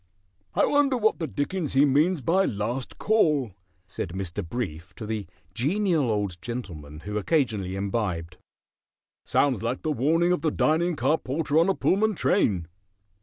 "I 0.55 0.65
wonder 0.65 0.97
what 0.97 1.19
the 1.19 1.27
dickens 1.27 1.73
he 1.73 1.85
means 1.85 2.21
by 2.21 2.45
'Last 2.45 2.97
Call,'" 2.97 3.51
said 3.85 4.13
Mr. 4.13 4.43
Brief 4.43 4.95
to 4.95 5.05
the 5.05 5.27
Genial 5.53 6.09
Old 6.09 6.41
Gentleman 6.41 7.01
who 7.01 7.19
occasionally 7.19 7.75
imbibed. 7.75 8.37
"Sounds 9.25 9.61
like 9.61 9.83
the 9.83 9.91
warning 9.91 10.31
of 10.31 10.41
the 10.41 10.49
dining 10.49 10.95
car 10.95 11.19
porter 11.19 11.59
on 11.59 11.69
a 11.69 11.75
Pullman 11.75 12.15
train." 12.15 12.67